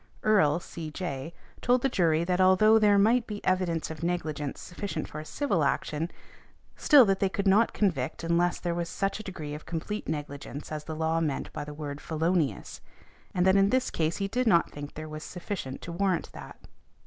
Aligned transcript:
Erle, 0.23 0.59
C.J., 0.59 1.31
told 1.61 1.83
the 1.83 1.87
jury 1.87 2.23
that 2.23 2.41
although 2.41 2.79
there 2.79 2.97
might 2.97 3.27
be 3.27 3.39
evidence 3.45 3.91
of 3.91 4.01
negligence 4.01 4.59
sufficient 4.59 5.07
for 5.07 5.19
a 5.19 5.25
civil 5.25 5.63
action, 5.63 6.09
still 6.75 7.05
that 7.05 7.19
they 7.19 7.29
could 7.29 7.45
not 7.45 7.71
convict 7.71 8.23
unless 8.23 8.59
there 8.59 8.73
was 8.73 8.89
such 8.89 9.19
a 9.19 9.23
degree 9.23 9.53
of 9.53 9.67
complete 9.67 10.07
negligence 10.09 10.71
as 10.71 10.85
the 10.85 10.95
law 10.95 11.19
meant 11.21 11.53
by 11.53 11.63
the 11.63 11.71
word 11.75 12.01
"felonious," 12.01 12.81
and 13.35 13.45
that 13.45 13.55
in 13.55 13.69
this 13.69 13.91
case 13.91 14.17
he 14.17 14.27
did 14.27 14.47
not 14.47 14.71
think 14.71 14.95
there 14.95 15.05
|184| 15.05 15.09
was 15.11 15.23
sufficient 15.23 15.81
to 15.83 15.91
warrant 15.91 16.31
that. 16.31 16.57